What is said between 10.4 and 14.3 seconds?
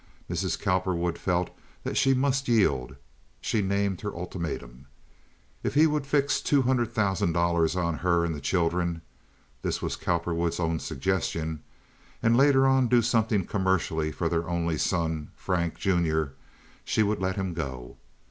own suggestion) and later on do something commercially for